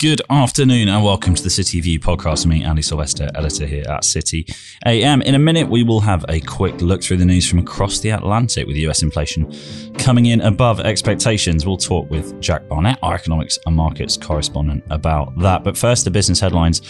Good 0.00 0.22
afternoon 0.30 0.88
and 0.88 1.04
welcome 1.04 1.34
to 1.34 1.42
the 1.42 1.50
City 1.50 1.78
View 1.78 2.00
podcast 2.00 2.46
me, 2.46 2.64
Andy 2.64 2.80
Silvester, 2.80 3.28
editor 3.34 3.66
here 3.66 3.84
at 3.86 4.02
City 4.02 4.46
AM. 4.86 5.20
In 5.20 5.34
a 5.34 5.38
minute, 5.38 5.68
we 5.68 5.82
will 5.82 6.00
have 6.00 6.24
a 6.30 6.40
quick 6.40 6.80
look 6.80 7.02
through 7.02 7.18
the 7.18 7.26
news 7.26 7.46
from 7.46 7.58
across 7.58 8.00
the 8.00 8.08
Atlantic 8.08 8.66
with 8.66 8.76
US 8.76 9.02
inflation 9.02 9.52
coming 10.00 10.26
in 10.26 10.40
above 10.40 10.80
expectations. 10.80 11.66
We'll 11.66 11.76
talk 11.76 12.10
with 12.10 12.40
Jack 12.40 12.66
Barnett, 12.68 12.98
our 13.02 13.14
economics 13.14 13.58
and 13.66 13.76
markets 13.76 14.16
correspondent, 14.16 14.82
about 14.90 15.38
that. 15.40 15.62
But 15.62 15.76
first, 15.76 16.04
the 16.04 16.10
business 16.10 16.40
headlines 16.40 16.80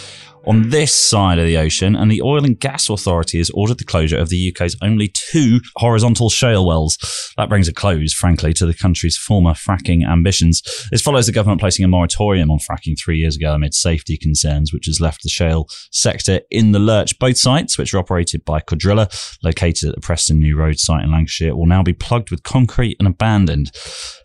on 0.45 0.69
this 0.69 0.95
side 0.95 1.37
of 1.37 1.45
the 1.45 1.57
ocean, 1.57 1.95
and 1.95 2.09
the 2.09 2.21
Oil 2.21 2.43
and 2.43 2.59
Gas 2.59 2.89
Authority 2.89 3.37
has 3.37 3.49
ordered 3.51 3.77
the 3.77 3.85
closure 3.85 4.17
of 4.17 4.29
the 4.29 4.51
UK's 4.51 4.75
only 4.81 5.07
two 5.07 5.59
horizontal 5.77 6.29
shale 6.29 6.65
wells. 6.65 7.33
That 7.37 7.49
brings 7.49 7.67
a 7.67 7.73
close, 7.73 8.13
frankly, 8.13 8.53
to 8.53 8.65
the 8.65 8.73
country's 8.73 9.17
former 9.17 9.51
fracking 9.51 10.07
ambitions. 10.07 10.63
This 10.91 11.01
follows 11.01 11.27
the 11.27 11.31
government 11.31 11.61
placing 11.61 11.85
a 11.85 11.87
moratorium 11.87 12.49
on 12.49 12.59
fracking 12.59 12.97
three 12.99 13.17
years 13.17 13.35
ago 13.35 13.53
amid 13.53 13.73
safety 13.73 14.17
concerns, 14.17 14.73
which 14.73 14.87
has 14.87 14.99
left 14.99 15.23
the 15.23 15.29
shale 15.29 15.67
sector 15.91 16.41
in 16.49 16.71
the 16.71 16.79
lurch. 16.79 17.17
Both 17.19 17.37
sites, 17.37 17.77
which 17.77 17.93
are 17.93 17.99
operated 17.99 18.43
by 18.45 18.61
Cuadrilla, 18.61 19.11
located 19.43 19.89
at 19.89 19.95
the 19.95 20.01
Preston 20.01 20.39
New 20.39 20.57
Road 20.57 20.79
site 20.79 21.03
in 21.03 21.11
Lancashire, 21.11 21.55
will 21.55 21.67
now 21.67 21.83
be 21.83 21.93
plugged 21.93 22.31
with 22.31 22.43
concrete 22.43 22.97
and 23.01 23.07
abandoned. 23.07 23.71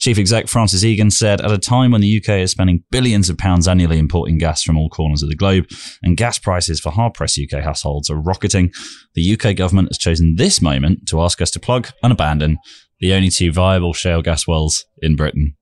Chief 0.01 0.19
Exec 0.19 0.49
Francis 0.49 0.85
Egan 0.85 1.11
said, 1.11 1.41
at 1.41 1.51
a 1.51 1.57
time 1.57 1.93
when 1.93 2.03
the 2.03 2.19
UK 2.19 2.41
is 2.41 2.51
spending 2.51 2.85
billions 2.91 3.31
of 3.31 3.39
pounds 3.39 3.67
annually 3.67 3.99
importing 3.99 4.37
gas 4.37 4.63
from 4.63 4.77
all 4.77 4.91
corners 4.91 5.23
of 5.23 5.31
the 5.31 5.35
globe, 5.35 5.67
and 6.03 6.19
gas 6.19 6.39
prices 6.39 6.79
for 6.79 6.91
hard 6.91 7.15
pressed 7.15 7.41
UK 7.41 7.63
households 7.63 8.11
are 8.11 8.21
rocketing, 8.21 8.71
the 9.15 9.33
UK 9.33 9.57
government 9.57 9.89
has 9.89 9.99
chosen 9.99 10.37
this 10.37 10.61
moment 10.61 11.09
to 11.09 11.23
ask 11.23 11.41
us 11.41 11.51
to 11.53 11.61
plug 11.61 11.89
and 12.03 12.13
abandon 12.13 12.59
the 13.01 13.15
only 13.15 13.31
two 13.31 13.51
viable 13.51 13.95
shale 13.95 14.23
gas 14.23 14.47
wells 14.47 14.85
in 15.01 15.17
Britain. 15.17 15.56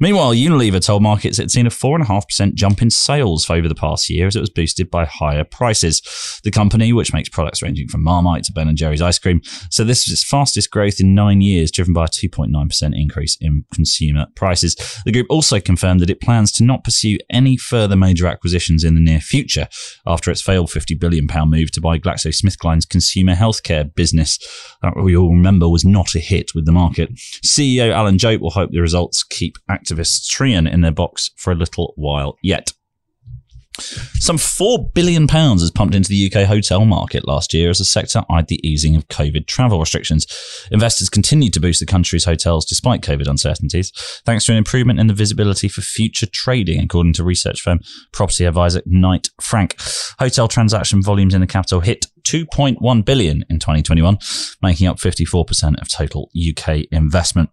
Meanwhile, 0.00 0.34
Unilever 0.34 0.84
told 0.84 1.02
markets 1.02 1.38
it's 1.38 1.54
seen 1.54 1.66
a 1.66 1.70
4.5% 1.70 2.54
jump 2.54 2.82
in 2.82 2.90
sales 2.90 3.50
over 3.50 3.66
the 3.66 3.74
past 3.74 4.08
year 4.08 4.28
as 4.28 4.36
it 4.36 4.40
was 4.40 4.50
boosted 4.50 4.90
by 4.90 5.04
higher 5.04 5.42
prices. 5.42 6.40
The 6.44 6.52
company, 6.52 6.92
which 6.92 7.12
makes 7.12 7.28
products 7.28 7.62
ranging 7.62 7.88
from 7.88 8.04
Marmite 8.04 8.44
to 8.44 8.52
Ben 8.52 8.74
& 8.74 8.76
Jerry's 8.76 9.02
ice 9.02 9.18
cream, 9.18 9.40
said 9.70 9.88
this 9.88 10.06
was 10.06 10.12
its 10.12 10.24
fastest 10.24 10.70
growth 10.70 11.00
in 11.00 11.14
nine 11.14 11.40
years, 11.40 11.72
driven 11.72 11.92
by 11.92 12.04
a 12.04 12.08
2.9% 12.08 12.92
increase 12.94 13.36
in 13.40 13.64
consumer 13.74 14.26
prices. 14.36 14.76
The 15.04 15.12
group 15.12 15.26
also 15.28 15.58
confirmed 15.58 16.00
that 16.00 16.10
it 16.10 16.20
plans 16.20 16.52
to 16.52 16.64
not 16.64 16.84
pursue 16.84 17.18
any 17.30 17.56
further 17.56 17.96
major 17.96 18.28
acquisitions 18.28 18.84
in 18.84 18.94
the 18.94 19.00
near 19.00 19.20
future 19.20 19.66
after 20.06 20.30
its 20.30 20.42
failed 20.42 20.68
£50 20.68 20.98
billion 20.98 21.26
move 21.48 21.72
to 21.72 21.80
buy 21.80 21.98
GlaxoSmithKline's 21.98 22.86
consumer 22.86 23.34
healthcare 23.34 23.92
business. 23.94 24.38
That 24.82 24.96
we 24.96 25.16
all 25.16 25.30
remember 25.30 25.68
was 25.68 25.84
not 25.84 26.14
a 26.14 26.20
hit 26.20 26.54
with 26.54 26.66
the 26.66 26.72
market. 26.72 27.14
CEO 27.44 27.92
Alan 27.92 28.18
Jope 28.18 28.40
will 28.40 28.50
hope 28.50 28.70
the 28.70 28.80
results 28.80 29.24
keep 29.24 29.58
active 29.68 29.87
activists 29.88 30.28
Trian 30.28 30.70
in 30.70 30.80
their 30.80 30.92
box 30.92 31.30
for 31.36 31.52
a 31.52 31.56
little 31.56 31.92
while 31.96 32.36
yet. 32.42 32.72
Some 33.80 34.38
£4 34.38 34.92
billion 34.92 35.28
is 35.30 35.70
pumped 35.70 35.94
into 35.94 36.08
the 36.08 36.26
UK 36.26 36.48
hotel 36.48 36.84
market 36.84 37.28
last 37.28 37.54
year 37.54 37.70
as 37.70 37.78
the 37.78 37.84
sector 37.84 38.22
eyed 38.28 38.48
the 38.48 38.60
easing 38.66 38.96
of 38.96 39.06
COVID 39.06 39.46
travel 39.46 39.78
restrictions. 39.78 40.26
Investors 40.72 41.08
continued 41.08 41.52
to 41.52 41.60
boost 41.60 41.78
the 41.78 41.86
country's 41.86 42.24
hotels 42.24 42.66
despite 42.66 43.02
COVID 43.02 43.28
uncertainties, 43.28 43.92
thanks 44.26 44.44
to 44.46 44.52
an 44.52 44.58
improvement 44.58 44.98
in 44.98 45.06
the 45.06 45.14
visibility 45.14 45.68
for 45.68 45.80
future 45.80 46.26
trading, 46.26 46.82
according 46.82 47.12
to 47.14 47.24
research 47.24 47.60
firm 47.60 47.78
property 48.12 48.44
advisor 48.44 48.82
Knight 48.84 49.28
Frank. 49.40 49.76
Hotel 50.18 50.48
transaction 50.48 51.00
volumes 51.00 51.34
in 51.34 51.40
the 51.40 51.46
capital 51.46 51.78
hit 51.78 52.06
2.1 52.24 53.04
billion 53.04 53.44
in 53.48 53.60
2021, 53.60 54.18
making 54.60 54.88
up 54.88 54.98
54% 54.98 55.80
of 55.80 55.88
total 55.88 56.30
UK 56.36 56.86
investment. 56.90 57.50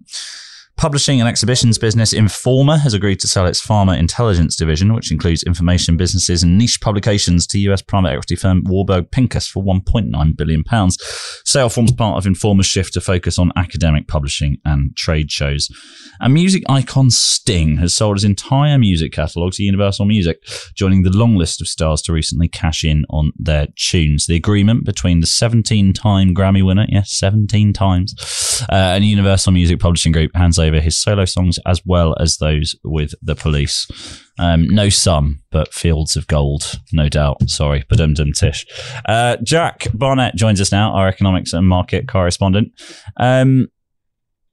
Publishing 0.77 1.21
and 1.21 1.29
exhibitions 1.29 1.77
business 1.77 2.13
Informa 2.13 2.77
has 2.81 2.93
agreed 2.93 3.21
to 3.21 3.29
sell 3.29 3.45
its 3.45 3.65
pharma 3.65 3.97
intelligence 3.97 4.57
division, 4.57 4.93
which 4.93 5.09
includes 5.09 5.41
information 5.43 5.95
businesses 5.95 6.43
and 6.43 6.57
niche 6.57 6.81
publications, 6.81 7.47
to 7.47 7.59
US 7.69 7.81
private 7.81 8.09
equity 8.09 8.35
firm 8.35 8.61
Warburg 8.65 9.09
Pincus 9.09 9.47
for 9.47 9.63
£1.9 9.63 10.35
billion. 10.35 10.63
Sale 11.45 11.69
forms 11.69 11.93
part 11.93 12.17
of 12.17 12.29
Informa's 12.29 12.65
shift 12.65 12.93
to 12.93 13.01
focus 13.01 13.39
on 13.39 13.53
academic 13.55 14.09
publishing 14.09 14.57
and 14.65 14.93
trade 14.97 15.31
shows. 15.31 15.69
And 16.19 16.33
music 16.33 16.63
icon 16.67 17.09
Sting 17.09 17.77
has 17.77 17.93
sold 17.93 18.17
his 18.17 18.25
entire 18.25 18.77
music 18.77 19.13
catalogue 19.13 19.53
to 19.53 19.63
Universal 19.63 20.05
Music, 20.05 20.45
joining 20.75 21.03
the 21.03 21.09
long 21.09 21.37
list 21.37 21.61
of 21.61 21.69
stars 21.69 22.01
to 22.03 22.13
recently 22.13 22.49
cash 22.49 22.83
in 22.83 23.05
on 23.09 23.31
their 23.37 23.67
tunes. 23.77 24.25
The 24.25 24.35
agreement 24.35 24.83
between 24.83 25.21
the 25.21 25.27
17 25.27 25.93
time 25.93 26.35
Grammy 26.35 26.65
winner, 26.65 26.85
yes, 26.89 27.11
17 27.11 27.71
times, 27.71 28.13
uh, 28.69 28.75
and 28.75 29.05
Universal 29.05 29.53
Music 29.53 29.79
Publishing 29.79 30.11
Group 30.11 30.35
hands 30.35 30.59
over 30.59 30.64
his 30.73 30.97
solo 30.97 31.25
songs 31.25 31.59
as 31.65 31.85
well 31.85 32.15
as 32.19 32.37
those 32.37 32.75
with 32.83 33.13
the 33.21 33.35
police. 33.35 33.87
Um, 34.37 34.67
no 34.67 34.89
sum, 34.89 35.41
but 35.51 35.73
fields 35.73 36.15
of 36.15 36.27
gold, 36.27 36.79
no 36.91 37.07
doubt. 37.09 37.49
Sorry, 37.49 37.85
but 37.87 38.01
um 38.01 38.13
dum 38.13 38.33
tish. 38.33 38.65
Uh, 39.05 39.37
Jack 39.43 39.87
Barnett 39.93 40.35
joins 40.35 40.59
us 40.59 40.71
now, 40.71 40.93
our 40.93 41.07
economics 41.07 41.53
and 41.53 41.67
market 41.67 42.07
correspondent. 42.07 42.71
Um, 43.17 43.67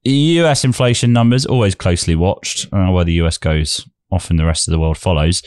US 0.05 0.63
inflation 0.63 1.13
numbers 1.13 1.45
always 1.45 1.75
closely 1.75 2.15
watched. 2.15 2.67
Uh, 2.73 2.91
where 2.91 3.05
the 3.05 3.13
US 3.13 3.37
goes, 3.37 3.87
often 4.11 4.37
the 4.37 4.45
rest 4.45 4.67
of 4.67 4.71
the 4.71 4.79
world 4.79 4.97
follows. 4.97 5.41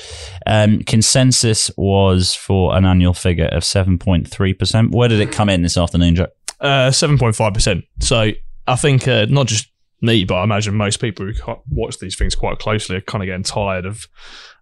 Um, 0.47 0.83
consensus 0.83 1.71
was 1.77 2.35
for 2.35 2.77
an 2.77 2.85
annual 2.85 3.15
figure 3.15 3.47
of 3.47 3.65
seven 3.65 3.99
point 3.99 4.29
three 4.29 4.55
percent. 4.55 4.93
Where 4.93 5.09
did 5.09 5.21
it 5.21 5.33
come 5.33 5.49
in 5.49 5.63
this 5.63 5.77
afternoon, 5.77 6.17
Jack? 6.17 6.31
Uh, 6.61 6.91
seven 6.91 7.19
point 7.19 7.37
five 7.37 7.55
percent. 7.55 7.85
So 8.01 8.31
I 8.67 8.77
think 8.77 9.07
uh, 9.07 9.27
not 9.29 9.47
just 9.47 9.69
me, 10.01 10.25
but 10.25 10.35
I 10.37 10.45
imagine 10.45 10.75
most 10.75 11.01
people 11.01 11.27
who 11.27 11.57
watch 11.71 11.99
these 11.99 12.17
things 12.17 12.35
quite 12.35 12.59
closely 12.59 12.97
are 12.97 13.01
kind 13.03 13.23
of 13.23 13.27
getting 13.27 13.43
tired 13.43 13.87
of 13.87 14.07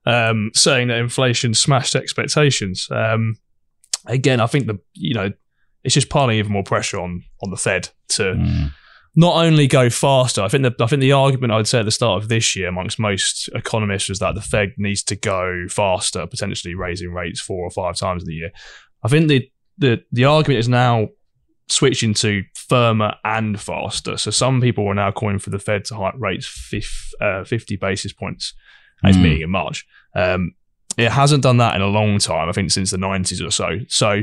um, 0.07 0.51
saying 0.55 0.89
that 0.89 0.99
inflation 0.99 1.55
smashed 1.55 1.95
expectations. 1.95 2.89
Um, 2.91 3.37
again, 4.07 4.41
I 4.41 4.47
think 4.47 4.67
the 4.67 4.79
you 4.95 5.15
know 5.15 5.33
it's 5.83 5.95
just 5.95 6.09
piling 6.09 6.39
even 6.39 6.53
more 6.53 6.63
pressure 6.63 6.99
on 6.99 7.23
on 7.43 7.51
the 7.51 7.57
Fed 7.57 7.91
to 8.09 8.23
mm. 8.23 8.73
not 9.15 9.37
only 9.45 9.67
go 9.67 9.91
faster. 9.91 10.43
I 10.43 10.49
think 10.49 10.63
the 10.63 10.85
I 10.85 10.87
think 10.87 11.01
the 11.01 11.13
argument 11.13 11.53
I 11.53 11.57
would 11.57 11.69
say 11.69 11.81
at 11.81 11.85
the 11.85 11.91
start 11.91 12.23
of 12.23 12.29
this 12.29 12.55
year 12.57 12.69
amongst 12.69 12.99
most 12.99 13.49
economists 13.55 14.09
was 14.09 14.19
that 14.21 14.35
the 14.35 14.43
Fed 14.43 14.73
needs 14.77 15.03
to 15.05 15.17
go 15.17 15.67
faster, 15.69 16.27
potentially 16.27 16.75
raising 16.75 17.13
rates 17.13 17.41
four 17.41 17.65
or 17.65 17.71
five 17.71 17.97
times 17.97 18.23
in 18.23 18.29
the 18.29 18.35
year. 18.35 18.51
I 19.03 19.09
think 19.09 19.29
the 19.29 19.51
the 19.79 20.03
the 20.13 20.25
argument 20.25 20.61
is 20.61 20.69
now 20.69 21.09
switching 21.69 22.15
to 22.15 22.43
firmer 22.69 23.15
and 23.25 23.61
faster. 23.61 24.17
So 24.17 24.31
some 24.31 24.61
people 24.61 24.87
are 24.89 24.95
now 24.95 25.11
calling 25.11 25.39
for 25.39 25.51
the 25.51 25.59
Fed 25.59 25.85
to 25.87 25.97
hike 25.97 26.15
rates 26.19 26.47
50, 26.47 26.87
uh, 27.21 27.45
50 27.45 27.77
basis 27.77 28.13
points 28.13 28.55
as 29.05 29.17
mm. 29.17 29.23
meeting 29.23 29.43
in 29.43 29.51
March. 29.51 29.87
Um, 30.15 30.55
it 30.97 31.11
hasn't 31.11 31.43
done 31.43 31.57
that 31.59 31.75
in 31.75 31.83
a 31.83 31.89
long 31.89 32.19
time, 32.19 32.49
I 32.49 32.53
think 32.53 32.71
since 32.71 32.91
the 32.91 32.97
90s 32.97 33.45
or 33.45 33.51
so. 33.51 33.79
So 33.89 34.23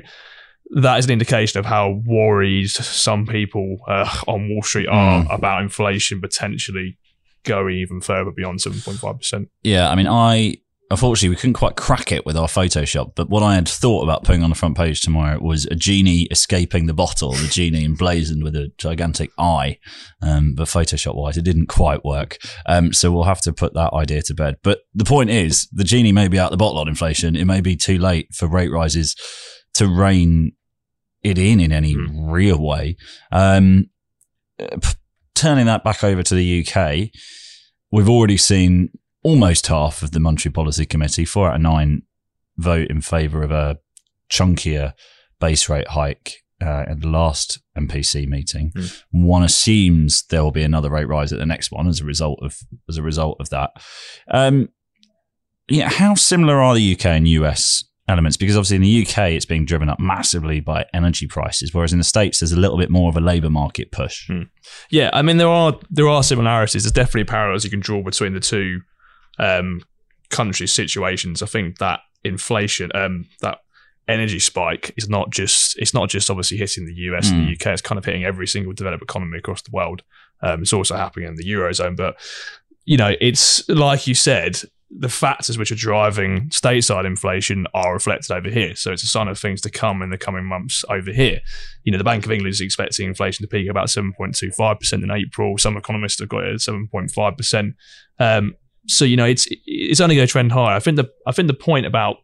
that 0.71 0.99
is 0.99 1.05
an 1.05 1.11
indication 1.11 1.59
of 1.59 1.65
how 1.65 2.01
worried 2.05 2.69
some 2.69 3.25
people 3.25 3.77
uh, 3.87 4.09
on 4.27 4.49
Wall 4.49 4.61
Street 4.61 4.87
are 4.87 5.23
mm. 5.23 5.33
about 5.33 5.61
inflation 5.61 6.21
potentially 6.21 6.97
going 7.43 7.75
even 7.77 8.01
further 8.01 8.31
beyond 8.31 8.59
7.5%. 8.59 9.47
Yeah, 9.63 9.89
I 9.89 9.95
mean, 9.95 10.07
I 10.07 10.57
Unfortunately, 10.91 11.29
we 11.29 11.37
couldn't 11.37 11.53
quite 11.53 11.77
crack 11.77 12.11
it 12.11 12.25
with 12.25 12.35
our 12.35 12.49
Photoshop, 12.49 13.13
but 13.15 13.29
what 13.29 13.41
I 13.41 13.55
had 13.55 13.65
thought 13.65 14.03
about 14.03 14.25
putting 14.25 14.43
on 14.43 14.49
the 14.49 14.57
front 14.57 14.75
page 14.75 14.99
tomorrow 14.99 15.39
was 15.39 15.65
a 15.67 15.75
genie 15.75 16.23
escaping 16.23 16.85
the 16.85 16.93
bottle, 16.93 17.31
the 17.31 17.47
genie 17.47 17.85
emblazoned 17.85 18.43
with 18.43 18.57
a 18.57 18.73
gigantic 18.77 19.31
eye. 19.37 19.79
Um, 20.21 20.53
but 20.53 20.67
Photoshop 20.67 21.15
wise, 21.15 21.37
it 21.37 21.45
didn't 21.45 21.67
quite 21.67 22.03
work. 22.03 22.39
Um, 22.65 22.91
so 22.91 23.09
we'll 23.09 23.23
have 23.23 23.39
to 23.43 23.53
put 23.53 23.73
that 23.73 23.93
idea 23.93 24.21
to 24.23 24.33
bed. 24.33 24.57
But 24.63 24.81
the 24.93 25.05
point 25.05 25.29
is, 25.29 25.69
the 25.71 25.85
genie 25.85 26.11
may 26.11 26.27
be 26.27 26.37
out 26.37 26.51
the 26.51 26.57
bottle 26.57 26.79
on 26.79 26.89
inflation. 26.89 27.37
It 27.37 27.45
may 27.45 27.61
be 27.61 27.77
too 27.77 27.97
late 27.97 28.35
for 28.35 28.47
rate 28.47 28.71
rises 28.71 29.15
to 29.75 29.87
rein 29.87 30.51
it 31.23 31.37
in 31.37 31.61
in 31.61 31.71
any 31.71 31.95
mm. 31.95 32.31
real 32.31 32.61
way. 32.61 32.97
Um, 33.31 33.89
turning 35.35 35.67
that 35.67 35.85
back 35.85 36.03
over 36.03 36.21
to 36.21 36.35
the 36.35 36.67
UK, 36.67 37.11
we've 37.91 38.09
already 38.09 38.35
seen 38.35 38.89
almost 39.23 39.67
half 39.67 40.01
of 40.01 40.11
the 40.11 40.19
Monetary 40.19 40.51
Policy 40.51 40.85
Committee, 40.85 41.25
four 41.25 41.49
out 41.49 41.55
of 41.55 41.61
nine, 41.61 42.03
vote 42.57 42.89
in 42.89 43.01
favour 43.01 43.43
of 43.43 43.51
a 43.51 43.77
chunkier 44.29 44.93
base 45.39 45.69
rate 45.69 45.89
hike 45.89 46.43
uh, 46.61 46.85
at 46.87 47.01
the 47.01 47.07
last 47.07 47.59
MPC 47.77 48.27
meeting. 48.27 48.71
Mm. 48.75 49.03
One 49.11 49.43
assumes 49.43 50.23
there 50.23 50.43
will 50.43 50.51
be 50.51 50.63
another 50.63 50.89
rate 50.89 51.07
rise 51.07 51.33
at 51.33 51.39
the 51.39 51.45
next 51.45 51.71
one 51.71 51.87
as 51.87 51.99
a 51.99 52.05
result 52.05 52.39
of 52.41 52.57
as 52.87 52.97
a 52.97 53.03
result 53.03 53.37
of 53.39 53.49
that. 53.49 53.71
Um, 54.29 54.69
yeah, 55.67 55.89
how 55.89 56.15
similar 56.15 56.61
are 56.61 56.75
the 56.75 56.93
UK 56.93 57.05
and 57.05 57.27
US 57.27 57.83
elements? 58.07 58.37
Because 58.37 58.55
obviously 58.55 58.75
in 58.75 58.81
the 58.81 59.07
UK 59.07 59.31
it's 59.31 59.45
being 59.45 59.65
driven 59.65 59.89
up 59.89 59.99
massively 59.99 60.59
by 60.59 60.85
energy 60.93 61.27
prices, 61.27 61.73
whereas 61.73 61.93
in 61.93 61.99
the 61.99 62.03
states 62.03 62.39
there's 62.39 62.51
a 62.51 62.59
little 62.59 62.77
bit 62.77 62.89
more 62.89 63.09
of 63.09 63.17
a 63.17 63.21
labour 63.21 63.49
market 63.49 63.91
push. 63.91 64.29
Mm. 64.29 64.49
Yeah, 64.89 65.09
I 65.13 65.21
mean 65.21 65.37
there 65.37 65.49
are 65.49 65.79
there 65.89 66.07
are 66.07 66.23
similarities. 66.23 66.83
There's 66.83 66.91
definitely 66.91 67.25
parallels 67.25 67.63
you 67.63 67.69
can 67.69 67.79
draw 67.79 68.03
between 68.03 68.33
the 68.33 68.39
two 68.39 68.81
um, 69.41 69.81
country 70.29 70.67
situations, 70.67 71.41
I 71.41 71.47
think 71.47 71.79
that 71.79 71.99
inflation, 72.23 72.91
um, 72.95 73.25
that 73.41 73.59
energy 74.07 74.39
spike 74.39 74.93
is 74.97 75.09
not 75.09 75.29
just 75.29 75.77
it's 75.77 75.93
not 75.93 76.09
just 76.09 76.29
obviously 76.29 76.57
hitting 76.57 76.85
the 76.85 76.93
US 76.93 77.27
mm. 77.27 77.31
and 77.31 77.41
the 77.41 77.45
hmm. 77.47 77.53
UK. 77.53 77.73
It's 77.73 77.81
kind 77.81 77.99
of 77.99 78.05
hitting 78.05 78.23
every 78.23 78.47
single 78.47 78.73
developed 78.73 79.03
economy 79.03 79.37
across 79.37 79.61
the 79.61 79.71
world. 79.71 80.03
Um, 80.41 80.61
it's 80.61 80.73
also 80.73 80.95
happening 80.95 81.27
in 81.27 81.35
the 81.35 81.43
eurozone, 81.43 81.95
but 81.95 82.15
you 82.85 82.97
know, 82.97 83.13
it's 83.19 83.67
like 83.69 84.07
you 84.07 84.15
said, 84.15 84.61
the 84.89 85.09
factors 85.09 85.57
which 85.57 85.71
are 85.71 85.75
driving 85.75 86.49
stateside 86.49 87.05
inflation 87.05 87.65
are 87.73 87.93
reflected 87.93 88.31
over 88.31 88.49
here. 88.49 88.75
So 88.75 88.91
it's 88.91 89.03
a 89.03 89.07
sign 89.07 89.27
of 89.27 89.39
things 89.39 89.61
to 89.61 89.69
come 89.69 90.01
in 90.01 90.09
the 90.09 90.17
coming 90.17 90.43
months 90.43 90.83
over 90.89 91.13
here. 91.13 91.39
You 91.83 91.91
know, 91.91 91.97
the 91.97 92.03
Bank 92.03 92.25
of 92.25 92.31
England 92.31 92.51
is 92.51 92.59
expecting 92.59 93.07
inflation 93.07 93.43
to 93.43 93.47
peak 93.47 93.69
about 93.69 93.87
7.25% 93.87 94.93
in 94.93 95.11
April. 95.11 95.57
Some 95.57 95.77
economists 95.77 96.19
have 96.19 96.27
got 96.27 96.43
it 96.43 96.55
at 96.55 96.59
7.5%. 96.59 97.73
Um, 98.19 98.55
so, 98.87 99.05
you 99.05 99.15
know, 99.15 99.25
it's 99.25 99.47
it's 99.65 100.01
only 100.01 100.15
going 100.15 100.27
to 100.27 100.31
trend 100.31 100.51
higher. 100.51 100.75
I 100.75 100.79
think 100.79 100.97
the 100.97 101.09
I 101.27 101.31
think 101.31 101.47
the 101.47 101.53
point 101.53 101.85
about 101.85 102.17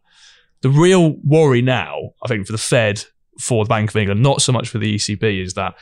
the 0.62 0.70
real 0.70 1.16
worry 1.24 1.62
now, 1.62 2.10
I 2.24 2.28
think, 2.28 2.46
for 2.46 2.52
the 2.52 2.58
Fed, 2.58 3.04
for 3.40 3.64
the 3.64 3.68
Bank 3.68 3.90
of 3.90 3.96
England, 3.96 4.22
not 4.22 4.42
so 4.42 4.52
much 4.52 4.68
for 4.68 4.78
the 4.78 4.96
ECB, 4.96 5.42
is 5.42 5.54
that 5.54 5.74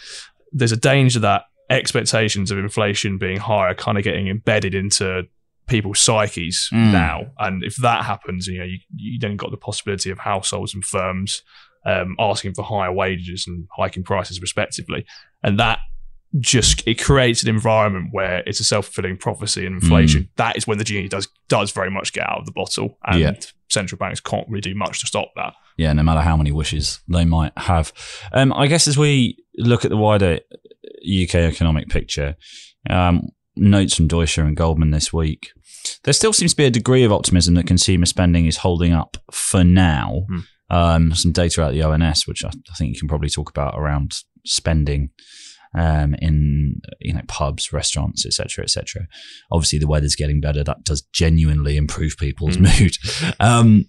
there's 0.53 0.73
a 0.73 0.77
danger 0.77 1.19
that 1.21 1.45
expectations 1.71 2.51
of 2.51 2.59
inflation 2.59 3.19
being 3.19 3.39
higher 3.39 3.75
kind 3.75 3.99
of 3.99 4.05
getting 4.05 4.29
embedded 4.29 4.75
into 4.75 5.25
people's 5.67 5.99
psyches 5.99 6.69
mm. 6.73 6.93
now. 6.93 7.27
And 7.39 7.65
if 7.65 7.77
that 7.77 8.05
happens, 8.05 8.47
you 8.47 8.59
know, 8.59 8.65
you, 8.65 8.79
you 8.95 9.19
then 9.19 9.37
got 9.37 9.51
the 9.51 9.57
possibility 9.57 10.11
of 10.11 10.19
households 10.19 10.75
and 10.75 10.85
firms 10.85 11.43
um, 11.85 12.15
asking 12.19 12.55
for 12.55 12.63
higher 12.63 12.93
wages 12.93 13.47
and 13.47 13.67
hiking 13.77 14.05
prices 14.05 14.41
respectively. 14.41 15.05
And 15.43 15.59
that 15.59 15.81
just 16.41 16.87
it 16.87 17.03
creates 17.03 17.43
an 17.43 17.49
environment 17.49 18.09
where 18.13 18.43
it's 18.47 18.61
a 18.61 18.65
self-fulfilling 18.65 19.17
prophecy 19.17 19.65
and 19.67 19.83
inflation. 19.83 20.25
Mm. 20.25 20.29
That 20.37 20.57
is 20.57 20.67
when 20.67 20.79
the 20.79 20.85
genie 20.85 21.09
does 21.09 21.29
does 21.49 21.71
very 21.71 21.91
much 21.91 22.13
get 22.13 22.29
out 22.29 22.39
of 22.39 22.47
the 22.47 22.53
bottle. 22.53 22.99
And 23.05 23.21
yeah. 23.21 23.33
central 23.69 23.99
banks 23.99 24.21
can't 24.21 24.49
really 24.49 24.61
do 24.61 24.75
much 24.75 25.01
to 25.01 25.07
stop 25.07 25.29
that. 25.37 25.55
Yeah, 25.77 25.93
no 25.93 26.03
matter 26.03 26.21
how 26.21 26.37
many 26.37 26.53
wishes 26.53 27.01
they 27.09 27.25
might 27.25 27.53
have. 27.57 27.93
Um, 28.33 28.53
I 28.53 28.67
guess 28.67 28.89
as 28.89 28.99
we 28.99 29.45
look 29.57 29.85
at 29.85 29.91
the 29.91 29.97
wider 29.97 30.41
UK 31.03 31.37
economic 31.37 31.89
picture, 31.89 32.37
um, 32.91 33.29
notes 33.57 33.95
from 33.95 34.09
Deutsche 34.09 34.39
and 34.39 34.57
Goldman 34.57 34.91
this 34.91 35.13
week 35.13 35.53
there 36.05 36.15
still 36.15 36.33
seems 36.33 36.53
to 36.53 36.57
be 36.57 36.65
a 36.65 36.71
degree 36.71 37.05
of 37.05 37.13
optimism 37.13 37.55
that 37.55 37.67
consumer 37.67 38.07
spending 38.07 38.47
is 38.47 38.59
holding 38.59 38.93
up 38.93 39.17
for 39.31 39.65
now. 39.65 40.27
Mm. 40.31 40.45
Um, 40.69 41.15
some 41.15 41.33
data 41.33 41.63
out 41.63 41.73
the 41.73 41.83
ONS, 41.83 42.27
which 42.27 42.45
I, 42.45 42.49
I, 42.49 42.75
think 42.75 42.93
you 42.93 42.99
can 42.99 43.09
probably 43.09 43.29
talk 43.29 43.51
about 43.51 43.79
around 43.79 44.23
spending 44.45 45.11
um, 45.77 46.15
in 46.21 46.81
you 47.01 47.13
know 47.13 47.23
pubs, 47.29 47.73
restaurants, 47.73 48.27
etc., 48.27 48.65
etc. 48.65 49.07
Obviously, 49.53 49.79
the 49.79 49.87
weather's 49.87 50.17
getting 50.17 50.41
better. 50.41 50.65
That 50.65 50.83
does 50.85 51.03
genuinely 51.13 51.77
improve 51.77 52.17
people's 52.17 52.57
mm. 52.57 52.81
mood. 52.81 52.97
Um, 53.39 53.85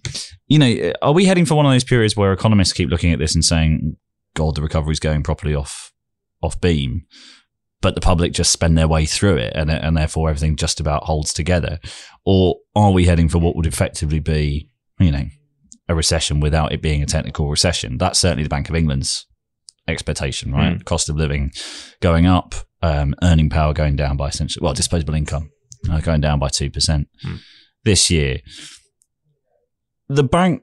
you 0.46 0.58
know, 0.58 0.92
are 1.02 1.12
we 1.12 1.24
heading 1.24 1.46
for 1.46 1.54
one 1.54 1.66
of 1.66 1.72
those 1.72 1.84
periods 1.84 2.16
where 2.16 2.32
economists 2.32 2.72
keep 2.72 2.90
looking 2.90 3.12
at 3.12 3.18
this 3.18 3.34
and 3.34 3.44
saying, 3.44 3.96
"God, 4.34 4.54
the 4.54 4.62
recovery's 4.62 5.00
going 5.00 5.22
properly 5.22 5.54
off 5.54 5.92
off 6.42 6.60
beam"? 6.60 7.06
but 7.80 7.94
the 7.94 8.00
public 8.00 8.32
just 8.32 8.52
spend 8.52 8.76
their 8.76 8.88
way 8.88 9.06
through 9.06 9.36
it 9.36 9.52
and, 9.54 9.70
and 9.70 9.96
therefore 9.96 10.28
everything 10.28 10.56
just 10.56 10.80
about 10.80 11.04
holds 11.04 11.32
together? 11.32 11.78
Or 12.24 12.56
are 12.74 12.90
we 12.90 13.04
heading 13.04 13.28
for 13.28 13.38
what 13.38 13.56
would 13.56 13.66
effectively 13.66 14.18
be, 14.18 14.68
you 14.98 15.12
know, 15.12 15.26
a 15.88 15.94
recession 15.94 16.40
without 16.40 16.72
it 16.72 16.82
being 16.82 17.02
a 17.02 17.06
technical 17.06 17.48
recession? 17.48 17.96
That's 17.96 18.18
certainly 18.18 18.42
the 18.42 18.48
Bank 18.48 18.68
of 18.68 18.74
England's 18.74 19.26
expectation, 19.88 20.52
right? 20.52 20.78
Mm. 20.78 20.84
Cost 20.84 21.08
of 21.08 21.16
living 21.16 21.50
going 22.00 22.26
up, 22.26 22.54
um, 22.82 23.14
earning 23.22 23.50
power 23.50 23.72
going 23.72 23.96
down 23.96 24.16
by 24.16 24.28
essentially, 24.28 24.62
well, 24.62 24.74
disposable 24.74 25.14
income 25.14 25.50
uh, 25.90 26.00
going 26.00 26.20
down 26.20 26.38
by 26.38 26.48
2% 26.48 26.70
mm. 26.72 27.38
this 27.84 28.10
year. 28.10 28.40
The 30.08 30.24
bank 30.24 30.62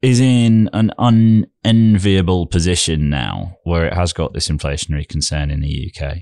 is 0.00 0.20
in 0.20 0.70
an 0.72 0.92
unenviable 0.98 2.46
position 2.46 3.10
now 3.10 3.56
where 3.64 3.84
it 3.86 3.94
has 3.94 4.12
got 4.12 4.32
this 4.32 4.48
inflationary 4.48 5.08
concern 5.08 5.50
in 5.50 5.60
the 5.60 5.92
UK. 5.92 6.18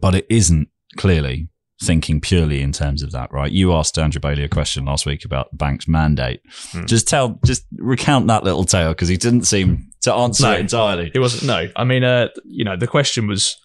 But 0.00 0.14
it 0.14 0.26
isn't 0.28 0.68
clearly 0.96 1.48
thinking 1.80 2.20
purely 2.20 2.60
in 2.60 2.72
terms 2.72 3.02
of 3.02 3.12
that, 3.12 3.32
right? 3.32 3.52
You 3.52 3.72
asked 3.72 3.98
Andrew 3.98 4.20
Bailey 4.20 4.42
a 4.42 4.48
question 4.48 4.84
last 4.84 5.06
week 5.06 5.24
about 5.24 5.50
the 5.50 5.56
bank's 5.56 5.88
mandate. 5.88 6.40
Hmm. 6.72 6.86
Just 6.86 7.08
tell, 7.08 7.38
just 7.44 7.64
recount 7.76 8.26
that 8.26 8.44
little 8.44 8.64
tale 8.64 8.90
because 8.90 9.08
he 9.08 9.16
didn't 9.16 9.44
seem 9.44 9.87
to 10.02 10.14
answer 10.14 10.44
no, 10.44 10.52
it 10.52 10.60
entirely. 10.60 11.10
It 11.14 11.18
wasn't. 11.18 11.44
No, 11.44 11.68
I 11.76 11.84
mean, 11.84 12.04
uh, 12.04 12.28
you 12.44 12.64
know, 12.64 12.76
the 12.76 12.86
question 12.86 13.26
was 13.26 13.56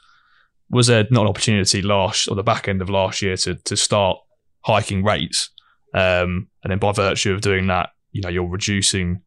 was 0.70 0.88
there 0.88 1.06
not 1.12 1.22
an 1.22 1.28
opportunity 1.28 1.82
last 1.82 2.28
or 2.28 2.36
the 2.36 2.44
back 2.44 2.68
end 2.68 2.82
of 2.82 2.90
last 2.90 3.22
year 3.22 3.38
to 3.38 3.56
to 3.56 3.76
start 3.76 4.18
hiking 4.62 5.04
rates, 5.04 5.50
um, 5.94 6.48
and 6.64 6.72
then 6.72 6.80
by 6.80 6.92
virtue 6.92 7.34
of 7.34 7.42
doing 7.42 7.68
that, 7.68 7.90
you 8.12 8.22
know 8.22 8.30
you're 8.30 8.48
reducing 8.48 9.22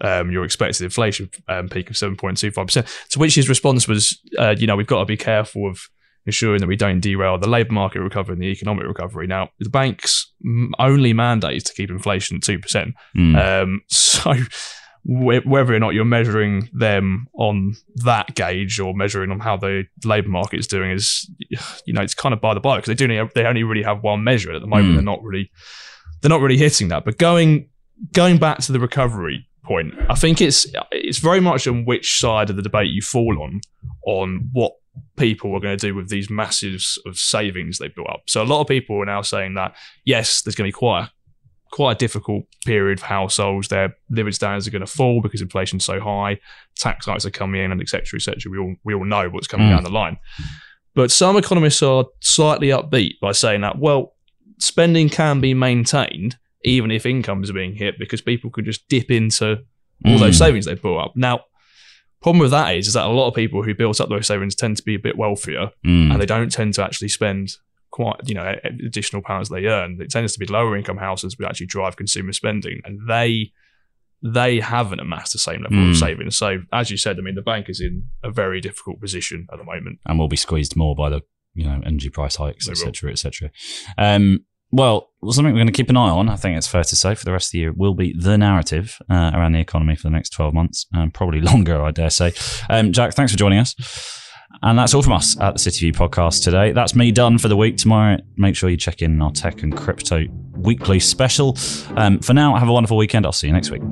um, 0.00 0.30
your 0.30 0.44
expected 0.44 0.84
inflation 0.84 1.30
um, 1.48 1.68
peak 1.68 1.90
of 1.90 1.96
7.25%. 1.96 3.08
To 3.10 3.18
which 3.18 3.34
his 3.34 3.48
response 3.48 3.88
was, 3.88 4.20
uh, 4.38 4.54
you 4.58 4.66
know, 4.66 4.76
we've 4.76 4.86
got 4.86 5.00
to 5.00 5.04
be 5.06 5.16
careful 5.16 5.68
of 5.68 5.88
ensuring 6.26 6.60
that 6.60 6.66
we 6.66 6.76
don't 6.76 7.00
derail 7.00 7.38
the 7.38 7.48
labour 7.48 7.72
market 7.72 8.00
recovery 8.00 8.34
and 8.34 8.42
the 8.42 8.48
economic 8.48 8.86
recovery. 8.86 9.26
Now, 9.26 9.50
the 9.58 9.70
bank's 9.70 10.32
only 10.78 11.12
mandate 11.12 11.56
is 11.56 11.62
to 11.64 11.72
keep 11.72 11.88
inflation 11.88 12.36
at 12.36 12.42
2%. 12.42 12.92
Mm. 13.16 13.62
Um, 13.62 13.82
so 13.88 14.34
whether 15.08 15.72
or 15.72 15.78
not 15.78 15.94
you're 15.94 16.04
measuring 16.04 16.68
them 16.72 17.28
on 17.34 17.76
that 17.96 18.34
gauge 18.34 18.80
or 18.80 18.92
measuring 18.92 19.30
on 19.30 19.38
how 19.38 19.56
the 19.56 19.84
labour 20.04 20.28
market 20.28 20.58
is 20.58 20.66
doing 20.66 20.90
is, 20.90 21.30
you 21.84 21.92
know, 21.92 22.02
it's 22.02 22.14
kind 22.14 22.32
of 22.32 22.40
by 22.40 22.54
the 22.54 22.60
by 22.60 22.76
because 22.76 22.88
they 22.88 22.94
do 22.94 23.28
they 23.34 23.44
only 23.44 23.62
really 23.62 23.84
have 23.84 24.02
one 24.02 24.24
measure 24.24 24.52
at 24.52 24.60
the 24.60 24.66
moment. 24.66 24.90
Mm. 24.90 24.94
They're 24.94 25.02
not 25.04 25.22
really 25.22 25.50
they're 26.20 26.28
not 26.28 26.40
really 26.40 26.56
hitting 26.56 26.88
that. 26.88 27.04
But 27.04 27.18
going 27.18 27.68
going 28.12 28.38
back 28.38 28.58
to 28.60 28.72
the 28.72 28.80
recovery 28.80 29.46
point, 29.64 29.94
I 30.08 30.16
think 30.16 30.40
it's 30.40 30.66
it's 30.90 31.18
very 31.18 31.40
much 31.40 31.68
on 31.68 31.84
which 31.84 32.18
side 32.18 32.50
of 32.50 32.56
the 32.56 32.62
debate 32.62 32.90
you 32.90 33.00
fall 33.00 33.40
on 33.40 33.60
on 34.06 34.48
what 34.52 34.72
people 35.16 35.54
are 35.54 35.60
going 35.60 35.76
to 35.76 35.86
do 35.86 35.94
with 35.94 36.08
these 36.08 36.30
masses 36.30 37.00
of 37.06 37.16
savings 37.16 37.78
they've 37.78 37.94
built 37.94 38.08
up. 38.10 38.22
So 38.26 38.42
a 38.42 38.44
lot 38.44 38.60
of 38.60 38.66
people 38.66 39.00
are 39.00 39.06
now 39.06 39.22
saying 39.22 39.54
that 39.54 39.76
yes, 40.04 40.42
there's 40.42 40.56
going 40.56 40.68
to 40.68 40.74
be 40.74 40.78
quite 40.78 41.04
a, 41.04 41.10
quite 41.72 41.92
a 41.92 41.98
difficult 41.98 42.44
period 42.64 43.00
for 43.00 43.06
households. 43.06 43.68
Their 43.68 43.94
living 44.10 44.32
standards 44.32 44.66
are 44.66 44.70
going 44.70 44.80
to 44.80 44.86
fall 44.86 45.20
because 45.20 45.42
inflation's 45.42 45.84
so 45.84 46.00
high, 46.00 46.38
tax 46.76 47.06
hikes 47.06 47.26
are 47.26 47.30
coming 47.30 47.62
in, 47.62 47.72
and 47.72 47.80
etc. 47.80 48.16
etc. 48.16 48.50
We 48.50 48.58
all 48.58 48.74
we 48.84 48.94
all 48.94 49.04
know 49.04 49.28
what's 49.28 49.46
coming 49.46 49.68
mm. 49.68 49.70
down 49.70 49.84
the 49.84 49.90
line. 49.90 50.18
But 50.94 51.10
some 51.10 51.36
economists 51.36 51.82
are 51.82 52.06
slightly 52.20 52.68
upbeat 52.68 53.20
by 53.20 53.32
saying 53.32 53.60
that 53.60 53.78
well, 53.78 54.14
spending 54.58 55.08
can 55.08 55.40
be 55.40 55.54
maintained 55.54 56.36
even 56.66 56.90
if 56.90 57.06
incomes 57.06 57.48
are 57.48 57.54
being 57.54 57.74
hit, 57.74 57.98
because 57.98 58.20
people 58.20 58.50
could 58.50 58.64
just 58.64 58.86
dip 58.88 59.10
into 59.10 59.58
all 60.04 60.16
mm. 60.16 60.18
those 60.18 60.36
savings 60.36 60.66
they've 60.66 60.82
built 60.82 60.98
up. 60.98 61.12
Now, 61.14 61.44
problem 62.20 62.40
with 62.40 62.50
that 62.50 62.74
is, 62.74 62.88
is 62.88 62.94
that 62.94 63.06
a 63.06 63.08
lot 63.08 63.28
of 63.28 63.34
people 63.34 63.62
who 63.62 63.74
built 63.74 64.00
up 64.00 64.08
those 64.08 64.26
savings 64.26 64.56
tend 64.56 64.76
to 64.76 64.82
be 64.82 64.96
a 64.96 64.98
bit 64.98 65.16
wealthier, 65.16 65.70
mm. 65.86 66.10
and 66.10 66.20
they 66.20 66.26
don't 66.26 66.50
tend 66.50 66.74
to 66.74 66.84
actually 66.84 67.08
spend 67.08 67.56
quite 67.96 68.28
you 68.28 68.34
know 68.34 68.54
additional 68.84 69.22
pounds 69.22 69.48
they 69.48 69.64
earn. 69.64 69.98
It 70.00 70.10
tends 70.10 70.34
to 70.34 70.38
be 70.38 70.44
lower 70.44 70.76
income 70.76 70.98
houses 70.98 71.34
who 71.38 71.46
actually 71.46 71.66
drive 71.66 71.96
consumer 71.96 72.32
spending, 72.34 72.82
and 72.84 73.00
they 73.08 73.52
they 74.22 74.60
haven't 74.60 75.00
amassed 75.00 75.32
the 75.32 75.38
same 75.38 75.62
level 75.62 75.78
mm. 75.78 75.90
of 75.90 75.96
savings. 75.96 76.36
So, 76.36 76.58
as 76.72 76.90
you 76.90 76.98
said, 76.98 77.18
I 77.18 77.22
mean, 77.22 77.36
the 77.36 77.42
bank 77.42 77.70
is 77.70 77.80
in 77.80 78.04
a 78.22 78.30
very 78.30 78.60
difficult 78.60 79.00
position 79.00 79.46
at 79.50 79.58
the 79.58 79.64
moment, 79.64 80.00
and 80.04 80.18
will 80.18 80.28
be 80.28 80.36
squeezed 80.36 80.76
more 80.76 80.94
by 80.94 81.08
the 81.08 81.22
you 81.54 81.64
know 81.64 81.80
energy 81.86 82.10
price 82.10 82.36
hikes, 82.36 82.68
etc., 82.68 83.12
etc. 83.12 83.50
Um, 83.96 84.44
well, 84.70 85.08
something 85.30 85.54
we're 85.54 85.58
going 85.58 85.68
to 85.68 85.72
keep 85.72 85.88
an 85.88 85.96
eye 85.96 86.10
on, 86.10 86.28
I 86.28 86.36
think 86.36 86.58
it's 86.58 86.66
fair 86.66 86.84
to 86.84 86.96
say, 86.96 87.14
for 87.14 87.24
the 87.24 87.32
rest 87.32 87.48
of 87.48 87.52
the 87.52 87.58
year 87.60 87.72
will 87.72 87.94
be 87.94 88.14
the 88.18 88.36
narrative 88.36 88.98
uh, 89.08 89.30
around 89.32 89.52
the 89.52 89.60
economy 89.60 89.96
for 89.96 90.02
the 90.02 90.10
next 90.10 90.30
12 90.30 90.52
months, 90.52 90.86
and 90.92 91.14
probably 91.14 91.40
longer, 91.52 91.80
I 91.80 91.92
dare 91.92 92.10
say. 92.10 92.34
Um, 92.68 92.92
Jack, 92.92 93.14
thanks 93.14 93.32
for 93.32 93.38
joining 93.38 93.60
us. 93.60 93.74
And 94.62 94.78
that's 94.78 94.94
all 94.94 95.02
from 95.02 95.12
us 95.12 95.38
at 95.40 95.52
the 95.52 95.58
City 95.58 95.80
View 95.80 95.92
podcast 95.92 96.42
today. 96.42 96.72
That's 96.72 96.94
me 96.94 97.12
done 97.12 97.38
for 97.38 97.48
the 97.48 97.56
week. 97.56 97.76
Tomorrow, 97.76 98.18
make 98.36 98.56
sure 98.56 98.70
you 98.70 98.76
check 98.76 99.02
in 99.02 99.20
our 99.20 99.30
tech 99.30 99.62
and 99.62 99.76
crypto 99.76 100.24
weekly 100.56 101.00
special. 101.00 101.56
Um, 101.96 102.20
for 102.20 102.32
now, 102.32 102.56
have 102.56 102.68
a 102.68 102.72
wonderful 102.72 102.96
weekend. 102.96 103.26
I'll 103.26 103.32
see 103.32 103.46
you 103.46 103.52
next 103.52 103.70
week. 103.70 103.82